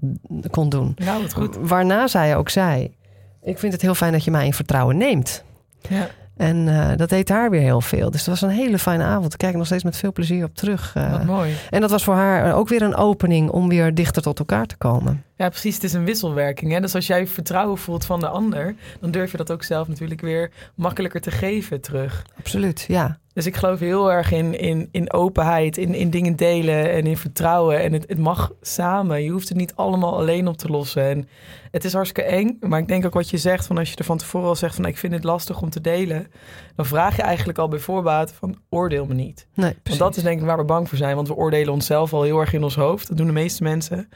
[0.51, 0.95] kon doen.
[0.95, 1.57] Nou, goed.
[1.61, 2.95] Waarna zij ook zei:
[3.43, 5.43] Ik vind het heel fijn dat je mij in vertrouwen neemt.
[5.89, 6.07] Ja.
[6.43, 8.12] En uh, dat deed haar weer heel veel.
[8.12, 9.34] Dus het was een hele fijne avond.
[9.34, 10.95] Ik kijk er nog steeds met veel plezier op terug.
[10.97, 11.56] Uh, Wat mooi.
[11.69, 14.77] En dat was voor haar ook weer een opening om weer dichter tot elkaar te
[14.77, 15.23] komen.
[15.36, 15.75] Ja, precies.
[15.75, 16.71] Het is een wisselwerking.
[16.71, 16.79] Hè?
[16.79, 20.21] Dus als jij vertrouwen voelt van de ander, dan durf je dat ook zelf natuurlijk
[20.21, 22.25] weer makkelijker te geven terug.
[22.38, 23.17] Absoluut, ja.
[23.34, 27.17] Dus ik geloof heel erg in, in, in openheid, in, in dingen delen en in
[27.17, 27.82] vertrouwen.
[27.82, 29.24] En het, het mag samen.
[29.24, 31.04] Je hoeft het niet allemaal alleen op te lossen.
[31.04, 31.28] En
[31.72, 32.58] het is hartstikke eng.
[32.60, 34.76] Maar ik denk ook wat je zegt, van als je er van tevoren al zegt
[34.76, 36.28] van ik vind het lastig om te delen.
[36.76, 39.48] Dan vraag je eigenlijk al bij voorbaat van oordeel me niet.
[39.54, 41.15] Nee, want dat is denk ik waar we bang voor zijn.
[41.15, 43.08] Want we oordelen onszelf al heel erg in ons hoofd.
[43.08, 44.10] Dat doen de meeste mensen.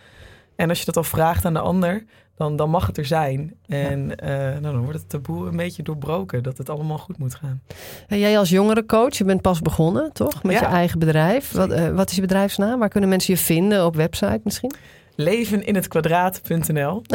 [0.55, 2.05] En als je dat al vraagt aan de ander,
[2.37, 3.53] dan, dan mag het er zijn.
[3.67, 7.35] En eh, nou, dan wordt het taboe een beetje doorbroken, dat het allemaal goed moet
[7.35, 7.61] gaan.
[8.07, 10.43] En jij als jongere coach, je bent pas begonnen, toch?
[10.43, 11.51] Met je eigen bedrijf.
[11.51, 12.79] Wat, uh, wat is je bedrijfsnaam?
[12.79, 13.85] Waar kunnen mensen je vinden?
[13.85, 14.73] Op website misschien?
[15.17, 17.01] leveninhetkwadraat.nl.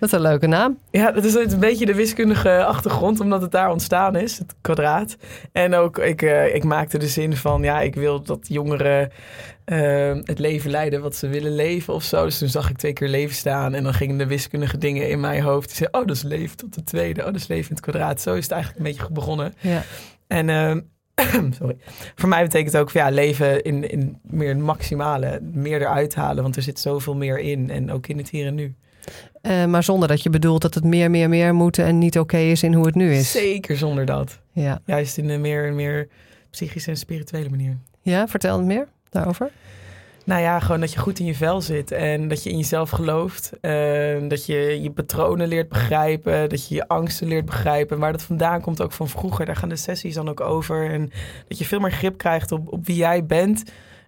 [0.00, 0.78] Dat is een leuke naam.
[0.90, 5.16] Ja, dat is een beetje de wiskundige achtergrond, omdat het daar ontstaan is, het kwadraat.
[5.52, 9.10] En ook, ik, uh, ik maakte de zin van, ja, ik wil dat jongeren
[9.66, 12.24] uh, het leven leiden wat ze willen leven of zo.
[12.24, 15.20] Dus toen zag ik twee keer leven staan en dan gingen de wiskundige dingen in
[15.20, 15.70] mijn hoofd.
[15.70, 17.20] Ik zei, oh, dat is leven tot de tweede.
[17.20, 18.20] Oh, dat is leven in het kwadraat.
[18.20, 19.54] Zo is het eigenlijk een beetje begonnen.
[19.60, 19.82] Ja.
[20.26, 20.48] En...
[20.48, 20.76] Uh,
[21.58, 21.76] sorry.
[22.14, 26.42] Voor mij betekent het ook ja, leven in, in meer het maximale, meer eruit halen,
[26.42, 28.74] want er zit zoveel meer in en ook in het hier en nu.
[29.42, 32.36] Uh, maar zonder dat je bedoelt dat het meer, meer, meer moet en niet oké
[32.36, 33.30] is in hoe het nu is.
[33.30, 34.40] Zeker zonder dat.
[34.52, 34.80] Ja.
[34.84, 36.08] Juist in een meer, meer
[36.50, 37.76] psychische en spirituele manier.
[38.02, 39.50] Ja, vertel meer daarover.
[40.26, 42.90] Nou ja, gewoon dat je goed in je vel zit en dat je in jezelf
[42.90, 43.52] gelooft.
[43.60, 47.98] Uh, dat je je patronen leert begrijpen, dat je je angsten leert begrijpen.
[47.98, 50.90] Waar dat vandaan komt ook van vroeger, daar gaan de sessies dan ook over.
[50.90, 51.10] En
[51.48, 53.62] dat je veel meer grip krijgt op, op wie jij bent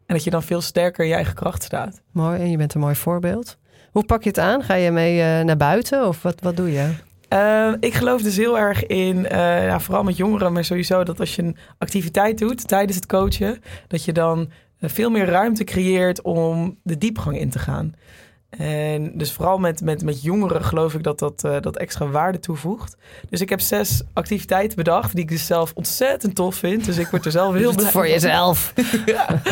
[0.07, 2.00] en dat je dan veel sterker in je eigen kracht staat.
[2.12, 3.57] Mooi, en je bent een mooi voorbeeld.
[3.90, 4.62] Hoe pak je het aan?
[4.62, 6.90] Ga je mee uh, naar buiten of wat, wat doe je?
[7.33, 9.31] Uh, ik geloof dus heel erg in, uh,
[9.66, 13.62] ja, vooral met jongeren, maar sowieso dat als je een activiteit doet tijdens het coachen,
[13.87, 14.50] dat je dan
[14.81, 17.95] veel meer ruimte creëert om de diepgang in te gaan.
[18.49, 22.38] En dus vooral met, met, met jongeren geloof ik dat dat, uh, dat extra waarde
[22.38, 22.97] toevoegt.
[23.29, 26.85] Dus ik heb zes activiteiten bedacht die ik dus zelf ontzettend tof vind.
[26.85, 28.73] Dus ik word er zelf heel blij Voor jezelf.
[29.07, 29.43] ja.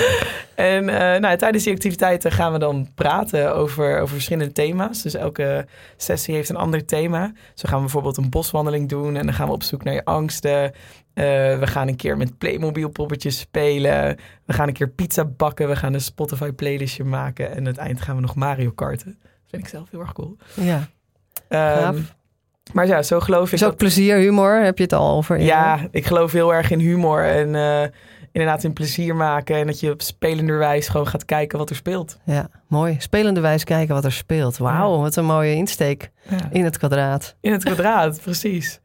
[0.54, 5.02] En uh, nou, tijdens die activiteiten gaan we dan praten over, over verschillende thema's.
[5.02, 7.32] Dus elke sessie heeft een ander thema.
[7.54, 10.04] Zo gaan we bijvoorbeeld een boswandeling doen en dan gaan we op zoek naar je
[10.04, 10.72] angsten.
[11.18, 11.24] Uh,
[11.58, 14.16] we gaan een keer met Playmobil poppetjes spelen.
[14.44, 15.68] We gaan een keer pizza bakken.
[15.68, 17.50] We gaan een Spotify playlistje maken.
[17.50, 19.18] En aan het eind gaan we nog Mario karten.
[19.22, 20.36] Dat vind ik zelf heel erg cool.
[20.54, 20.88] Ja.
[21.88, 22.06] Um,
[22.72, 23.52] maar ja, zo geloof ik.
[23.52, 23.78] Is ook dat...
[23.78, 25.40] plezier, humor, heb je het al over?
[25.40, 27.24] Ja, ik geloof heel erg in humor.
[27.24, 27.82] En uh,
[28.32, 29.56] inderdaad in plezier maken.
[29.56, 32.18] En dat je op spelenderwijs gewoon gaat kijken wat er speelt.
[32.24, 32.96] Ja, mooi.
[32.98, 34.56] Spelenderwijs kijken wat er speelt.
[34.56, 36.48] Wauw, wat een mooie insteek ja.
[36.50, 37.36] in het kwadraat.
[37.40, 38.80] In het kwadraat, precies.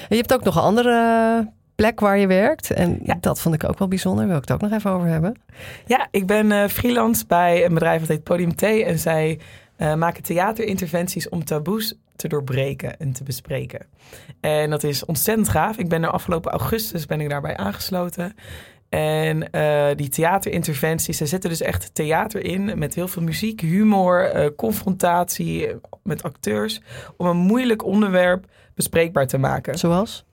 [0.00, 2.70] En je hebt ook nog andere plek waar je werkt.
[2.70, 3.16] En ja.
[3.20, 4.26] dat vond ik ook wel bijzonder.
[4.26, 5.34] Wil ik het ook nog even over hebben?
[5.86, 8.62] Ja, ik ben uh, freelance bij een bedrijf dat heet Podium T.
[8.62, 9.38] En zij
[9.78, 13.86] uh, maken theaterinterventies om taboes te doorbreken en te bespreken.
[14.40, 15.78] En dat is ontzettend gaaf.
[15.78, 18.34] Ik ben er afgelopen augustus ben ik daarbij aangesloten.
[18.88, 24.36] En uh, die theaterinterventies, ze zetten dus echt theater in met heel veel muziek, humor,
[24.36, 25.68] uh, confrontatie
[26.02, 26.80] met acteurs.
[27.16, 29.78] Om een moeilijk onderwerp bespreekbaar te maken.
[29.78, 30.24] Zoals?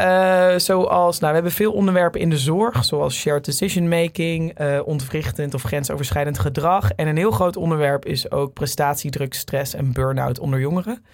[0.00, 4.80] Uh, zoals, nou, we hebben veel onderwerpen in de zorg, zoals shared decision making, uh,
[4.84, 6.90] ontwrichtend of grensoverschrijdend gedrag.
[6.90, 11.04] En een heel groot onderwerp is ook prestatiedruk, stress en burn-out onder jongeren.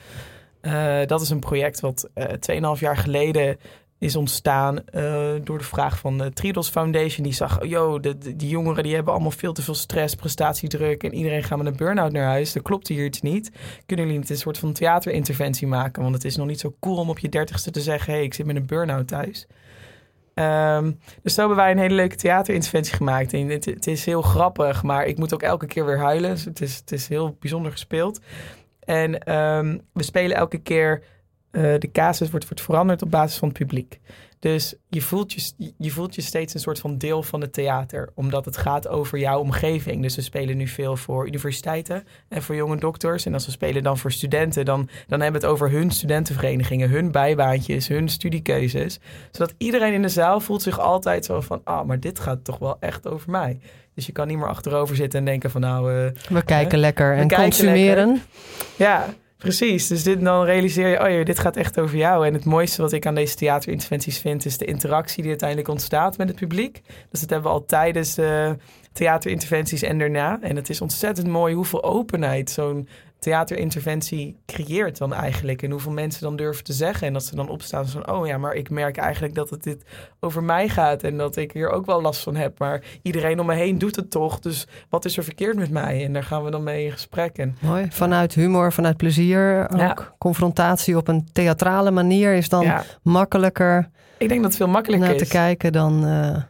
[0.63, 3.59] Uh, dat is een project wat 2,5 jaar geleden
[4.03, 7.25] is ontstaan uh, door de vraag van de Tridos Foundation.
[7.25, 11.03] Die zag, yo, de, de, die jongeren die hebben allemaal veel te veel stress, prestatiedruk...
[11.03, 12.53] en iedereen gaat met een burn-out naar huis.
[12.53, 13.51] Dat klopt hier iets niet.
[13.87, 16.03] Kunnen jullie niet een soort van theaterinterventie maken?
[16.03, 18.13] Want het is nog niet zo cool om op je dertigste te zeggen...
[18.13, 19.47] hey, ik zit met een burn-out thuis.
[20.35, 23.33] Um, dus zo hebben wij een hele leuke theaterinterventie gemaakt.
[23.33, 26.31] En het, is heel grappig, maar ik moet ook elke keer weer huilen.
[26.31, 28.21] Dus het, is, het is heel bijzonder gespeeld.
[28.85, 31.03] En um, we spelen elke keer...
[31.53, 34.01] Uh, de casus wordt, wordt veranderd op basis van het publiek.
[34.43, 38.11] Dus je voelt je, je voelt je steeds een soort van deel van het theater,
[38.15, 40.03] omdat het gaat over jouw omgeving.
[40.03, 43.27] Dus we spelen nu veel voor universiteiten en voor jonge dokters.
[43.27, 46.91] En als we spelen dan voor studenten, dan, dan hebben we het over hun studentenverenigingen,
[46.91, 49.01] hun bijbaantjes, hun studiekeuzes.
[49.31, 52.59] Zodat iedereen in de zaal voelt zich altijd zo van, ah, maar dit gaat toch
[52.59, 53.59] wel echt over mij.
[53.95, 55.93] Dus je kan niet meer achterover zitten en denken van nou...
[55.93, 58.07] Uh, we kijken lekker we en kijken consumeren.
[58.07, 58.27] Lekker.
[58.77, 62.27] Ja, Precies, dus dit, dan realiseer je, oh ja, dit gaat echt over jou.
[62.27, 66.19] En het mooiste wat ik aan deze theaterinterventies vind, is de interactie die uiteindelijk ontstaat
[66.19, 66.81] met het publiek.
[67.11, 68.57] Dus dat hebben we al tijdens de
[68.93, 70.39] theaterinterventies en daarna.
[70.41, 72.89] En het is ontzettend mooi hoeveel openheid zo'n
[73.23, 75.63] theaterinterventie creëert dan eigenlijk.
[75.63, 77.07] En hoeveel mensen dan durven te zeggen.
[77.07, 79.85] En dat ze dan opstaan van, oh ja, maar ik merk eigenlijk dat het dit
[80.21, 81.03] over mij gaat.
[81.03, 82.59] En dat ik hier ook wel last van heb.
[82.59, 84.39] Maar iedereen om me heen doet het toch.
[84.41, 86.05] Dus wat is er verkeerd met mij?
[86.05, 87.39] En daar gaan we dan mee in gesprek.
[87.39, 87.87] En, Mooi.
[87.91, 89.69] Vanuit humor, vanuit plezier.
[89.73, 89.97] Ook Ja.
[90.19, 95.09] confrontatie op een theatrale manier is dan ja, makkelijker ik denk dat het veel makkelijker
[95.09, 96.07] naar te kijken dan...
[96.07, 96.43] eh,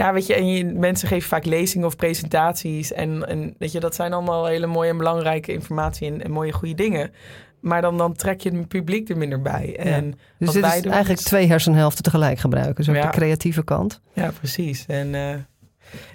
[0.00, 2.92] Ja, weet je, en je, mensen geven vaak lezingen of presentaties.
[2.92, 6.52] En, en weet je, dat zijn allemaal hele mooie en belangrijke informatie en, en mooie
[6.52, 7.12] goede dingen.
[7.60, 9.76] Maar dan, dan trek je het publiek er minder bij.
[9.78, 12.94] En dus dit is doen eigenlijk is- twee hersenhelften tegelijk gebruiken.
[12.94, 13.02] Ja.
[13.02, 14.00] de creatieve kant.
[14.12, 14.84] Ja, precies.
[14.86, 15.34] En eh,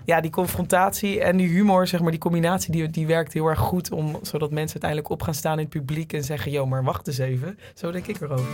[0.06, 3.60] ja, die confrontatie en die humor, zeg maar, die combinatie, die, die werkt heel erg
[3.60, 6.84] goed om, zodat mensen uiteindelijk op gaan staan in het publiek en zeggen, joh, maar
[6.84, 7.58] wacht eens even.
[7.74, 8.46] Zo denk ik erover.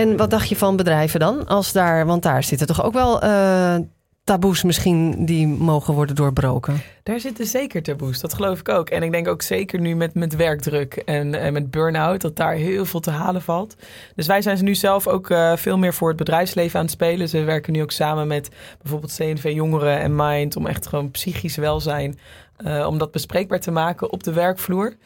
[0.00, 1.46] En wat dacht je van bedrijven dan?
[1.46, 3.76] Als daar, want daar zitten toch ook wel eh,
[4.24, 6.82] taboes misschien die mogen worden doorbroken.
[7.02, 8.90] Daar zitten zeker taboes, dat geloof ik ook.
[8.90, 12.84] En ik denk ook zeker nu met, met werkdruk en, met burn-out, dat daar heel
[12.84, 13.76] veel te halen valt.
[14.14, 17.28] Dus wij zijn nu zelf ook eh, veel meer voor het bedrijfsleven aan het spelen.
[17.28, 18.48] Ze werken nu ook samen met
[18.82, 22.18] bijvoorbeeld CNV Jongeren en Mind om echt gewoon psychisch welzijn,
[22.56, 24.96] eh, om dat bespreekbaar te maken op de werkvloer.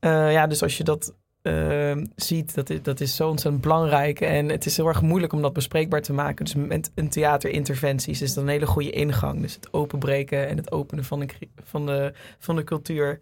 [0.00, 1.12] Ja, dus als je dat
[1.42, 4.20] eh, ziet, dat is, dat is zo ontzettend belangrijk.
[4.20, 6.44] En het is heel erg moeilijk om dat bespreekbaar te maken.
[6.44, 9.40] Dus met een theaterinterventies is dat een hele goede ingang.
[9.40, 11.26] Dus het openbreken en het openen van de,
[11.64, 13.20] van de, van de cultuur.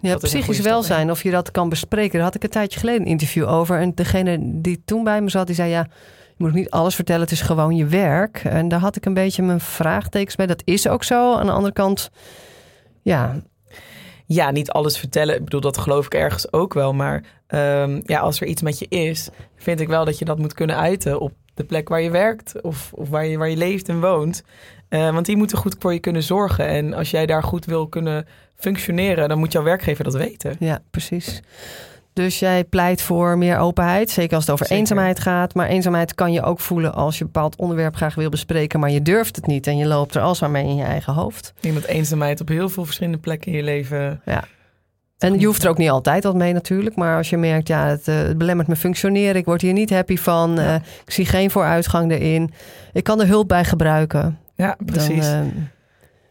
[0.00, 2.12] Ja, Dat psychisch welzijn, of je dat kan bespreken.
[2.12, 3.80] Daar had ik een tijdje geleden een interview over.
[3.80, 5.86] En degene die toen bij me zat, die zei ja,
[6.36, 7.22] je moet niet alles vertellen.
[7.22, 8.40] Het is gewoon je werk.
[8.44, 10.46] En daar had ik een beetje mijn vraagtekens bij.
[10.46, 11.34] Dat is ook zo.
[11.34, 12.10] Aan de andere kant,
[13.02, 13.42] ja,
[14.26, 15.34] Ja, niet alles vertellen.
[15.34, 16.94] Ik bedoel, dat geloof ik ergens ook wel.
[16.94, 20.38] Maar ehm, ja, als er iets met je is, vind ik wel dat je dat
[20.38, 23.56] moet kunnen uiten op de plek waar je werkt of, of waar, je, waar je
[23.56, 24.42] leeft en woont.
[24.88, 26.66] Eh, want die moeten goed voor je kunnen zorgen.
[26.66, 30.56] En als jij daar goed wil kunnen functioneren, dan moet jouw werkgever dat weten.
[30.58, 31.42] ja, precies.
[32.12, 34.80] Dus jij pleit voor meer openheid, zeker als het over Zeker.
[34.80, 35.54] eenzaamheid gaat.
[35.54, 38.90] Maar eenzaamheid kan je ook voelen als je een bepaald onderwerp graag wil bespreken, maar
[38.90, 41.52] je durft het niet en je loopt er alsmaar mee in je eigen hoofd.
[41.60, 44.20] Dat eenzaamheid op heel veel verschillende plekken in je leven...
[45.18, 46.96] En je hoeft er ook niet altijd wat mee natuurlijk.
[46.96, 49.36] Maar als je merkt, ja, het, eh, het belemmert mijn functioneren.
[49.36, 50.54] Ik word hier niet happy van.
[50.54, 50.74] Ja.
[50.74, 52.52] eh, ik zie geen vooruitgang erin.
[52.92, 54.38] Ik kan er hulp bij gebruiken.
[54.54, 55.26] Ja, precies.
[55.26, 55.62] Dan, eh,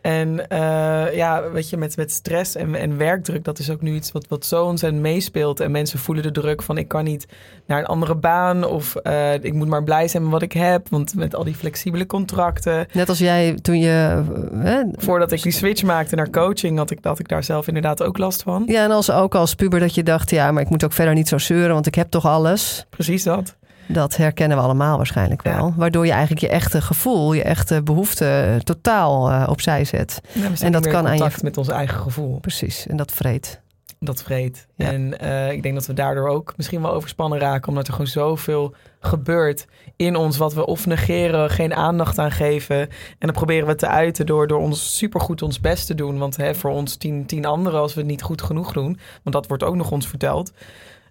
[0.08, 3.94] En eh, ja, weet je, met, met stress en, en werkdruk, dat is ook nu
[3.94, 5.60] iets wat, wat zo ontzettend meespeelt.
[5.60, 7.28] En mensen voelen de druk van ik kan niet
[7.66, 10.90] naar een andere baan of eh, ik moet maar blij zijn met wat ik heb.
[10.90, 12.88] Want met al die flexibele contracten.
[12.94, 14.24] net als jij toen je...
[14.54, 18.04] hè, Voordat ik die switch maakte naar coaching, had ik, had ik daar zelf inderdaad
[18.04, 18.64] ook last van.
[18.68, 20.30] ja, en als ook als puber dat je dacht...
[20.30, 21.74] ja, maar ik moet ook verder niet zo zeuren...
[21.74, 22.86] want ik heb toch alles.
[22.90, 23.56] Precies dat.
[23.88, 25.66] Dat herkennen we allemaal waarschijnlijk wel.
[25.68, 25.74] Ja.
[25.76, 27.34] Waardoor je eigenlijk je echte gevoel...
[27.34, 30.22] je echte behoefte totaal eh, opzij zet.
[30.32, 32.40] Ja, En dat kan aan je- contact met ons eigen gevoel.
[32.40, 33.62] Precies, en dat vreet.
[34.00, 34.68] Dat vreet.
[34.76, 34.92] Ja.
[34.92, 37.70] En eh, ik denk dat we daardoor ook misschien wel overspannen raken.
[37.70, 40.38] Omdat er gewoon zoveel gebeurt in ons.
[40.38, 42.78] Wat we of negeren, geen aandacht aan geven.
[42.80, 46.18] En dan proberen we te uiten door, door ons supergoed ons best te doen.
[46.18, 49.00] Want hè, voor ons tien, tien anderen als we het niet goed genoeg doen.
[49.24, 50.52] Want dat wordt ook nog ons verteld.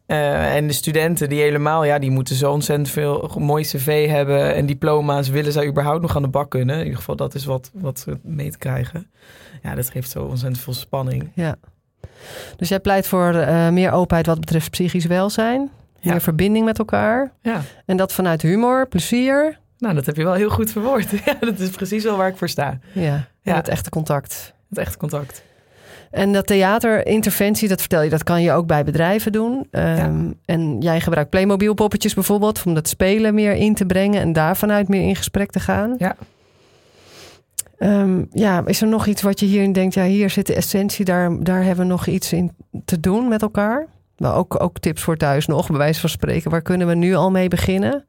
[0.07, 4.55] Eh, en de studenten die helemaal, ja, die moeten zo ontzettend veel mooi cv hebben
[4.55, 5.29] en diploma's.
[5.29, 6.75] Willen zij überhaupt nog aan de bak kunnen?
[6.77, 9.11] In ieder geval, dat is wat, wat ze mee te krijgen.
[9.63, 11.31] Ja, dat geeft zo ontzettend veel spanning.
[11.35, 11.57] Ja.
[12.57, 15.71] Dus jij pleit voor eh, meer openheid wat betreft psychisch welzijn.
[16.01, 16.11] Ja.
[16.11, 17.33] Meer verbinding met elkaar.
[17.43, 17.61] Ja.
[17.87, 19.59] En dat vanuit humor, plezier.
[19.79, 21.11] Nou, dat heb je wel heel goed verwoord.
[21.25, 22.79] Ja, dat is precies wel waar ik voor sta.
[22.93, 23.55] Ja, Ja.
[23.55, 24.55] het echte contact.
[24.69, 25.43] Het echte contact.
[26.17, 29.67] En dat theaterinterventie, dat vertel je, dat kan je ook bij bedrijven doen.
[29.71, 32.63] Ehm, En jij gebruikt Playmobil poppetjes bijvoorbeeld...
[32.67, 34.21] om dat spelen meer in te brengen...
[34.21, 35.95] en daar vanuit meer in gesprek te gaan.
[35.99, 36.17] Ja.
[37.79, 39.95] Ehm, ja, is er nog iets wat je hierin denkt...
[39.95, 42.53] ja, hier zit de essentie, daar, daar hebben we nog iets in
[42.85, 43.87] te doen met elkaar?
[44.17, 46.51] Maar ook, ook tips voor thuis nog, bij wijze van spreken.
[46.51, 48.05] Waar kunnen we nu al mee beginnen?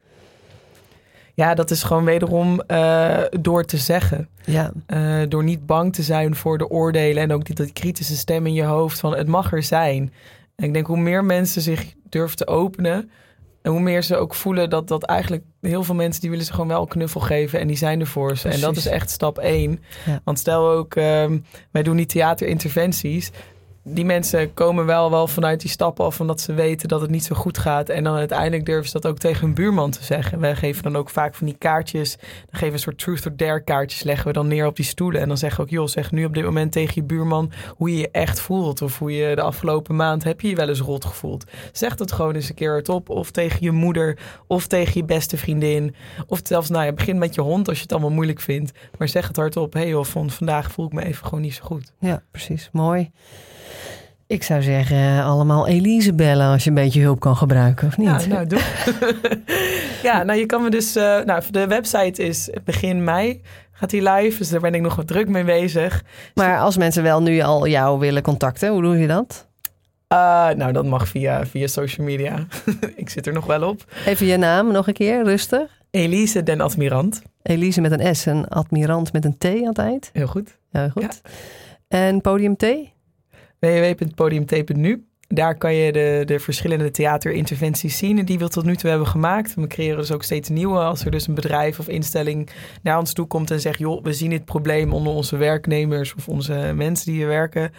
[1.38, 4.28] Ja, dat is gewoon wederom eh, door te zeggen.
[4.44, 8.16] Ja, Eh, door niet bang te zijn voor de oordelen en ook die, die kritische
[8.16, 10.12] stem in je hoofd van het mag er zijn.
[10.56, 13.10] En ik denk hoe meer mensen zich durven te openen
[13.62, 16.52] en hoe meer ze ook voelen dat, dat eigenlijk heel veel mensen die willen ze
[16.52, 18.48] gewoon wel een knuffel geven en die zijn er voor ze.
[18.48, 19.80] En dat is echt stap één.
[20.06, 20.20] Ja.
[20.24, 21.38] Want stel ook, ehm,
[21.70, 23.30] wij doen die theaterinterventies.
[23.82, 27.24] Die mensen komen wel, wel vanuit die stappen af, omdat ze weten dat het niet
[27.24, 27.88] zo goed gaat.
[27.88, 30.40] En dan uiteindelijk durven ze dat ook tegen hun buurman te zeggen.
[30.40, 32.16] Wij geven dan ook vaak van die kaartjes.
[32.16, 35.20] Dan geven een soort truth or dare kaartjes, leggen we dan neer op die stoelen.
[35.20, 37.90] En dan zeggen we ook, joh, zeg nu op dit moment tegen je buurman hoe
[37.90, 38.82] je je echt voelt.
[38.82, 41.44] Of hoe je de afgelopen maand, heb je je wel eens rot gevoeld.
[41.72, 43.08] Zeg dat gewoon eens een keer hardop.
[43.08, 45.94] Of tegen je moeder, of tegen je beste vriendin.
[46.26, 48.72] Of zelfs, nou ja, begin met je hond als je het allemaal moeilijk vindt.
[48.98, 51.64] Maar zeg het hardop, hé hey van vandaag voel ik me even gewoon niet zo
[51.64, 51.92] goed.
[51.98, 52.68] Ja, precies.
[52.72, 53.10] Mooi.
[54.26, 58.08] Ik zou zeggen, allemaal Elise bellen als je een beetje hulp kan gebruiken, of niet?
[58.08, 58.60] Ja, nou doe.
[60.08, 60.96] ja, nou je kan me dus...
[60.96, 63.40] Uh, nou, de website is begin mei
[63.78, 64.38] gaat hij live.
[64.38, 66.04] Dus daar ben ik nog wat druk mee bezig.
[66.34, 69.46] Maar als mensen wel nu al jou willen contacten, hoe doe je dat?
[70.12, 70.18] Uh,
[70.50, 72.46] nou, dat mag via, via social media.
[72.96, 73.84] ik zit er nog wel op.
[74.06, 75.80] Even je naam nog een keer, rustig.
[75.90, 77.22] Elise den Admirant.
[77.42, 80.10] Elise met een S en Admirant met een T aan het eind.
[80.12, 80.58] Heel goed.
[80.70, 81.20] Ja, goed.
[81.88, 82.66] En Podium T?
[83.58, 85.06] www.podiumt.nu.
[85.28, 89.54] Daar kan je de, de verschillende theaterinterventies zien die we tot nu toe hebben gemaakt.
[89.54, 90.78] We creëren dus ook steeds nieuwe.
[90.78, 92.50] Als er dus een bedrijf of instelling
[92.82, 96.28] naar ons toe komt en zegt: joh, we zien dit probleem onder onze werknemers of
[96.28, 97.72] onze mensen die hier werken.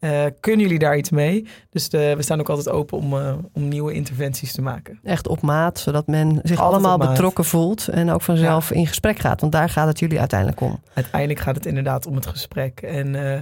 [0.00, 1.46] Uh, kunnen jullie daar iets mee?
[1.70, 4.98] Dus de, we staan ook altijd open om, uh, om nieuwe interventies te maken.
[5.02, 8.74] Echt op maat, zodat men zich allemaal betrokken voelt en ook vanzelf ja.
[8.74, 9.40] in gesprek gaat.
[9.40, 10.80] Want daar gaat het jullie uiteindelijk om.
[10.94, 12.80] Uiteindelijk gaat het inderdaad om het gesprek.
[12.80, 13.38] En uh,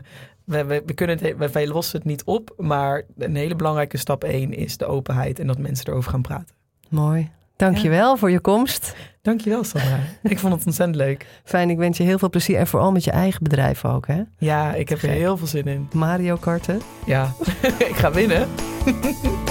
[0.51, 4.25] we, we, we, kunnen het, wij lossen het niet op, maar een hele belangrijke stap
[4.25, 6.55] één is de openheid en dat mensen erover gaan praten.
[6.89, 7.31] Mooi.
[7.57, 8.17] Dankjewel ja.
[8.17, 8.95] voor je komst.
[9.23, 9.99] Dankjewel, Sandra.
[10.23, 11.27] ik vond het ontzettend leuk.
[11.45, 12.59] Fijn, ik wens je heel veel plezier.
[12.59, 14.23] En vooral met je eigen bedrijf ook, hè?
[14.39, 15.89] Ja, ik heb er heel veel zin in.
[15.93, 16.81] Mario Karten.
[17.07, 17.33] Ja,
[17.91, 18.49] ik ga winnen.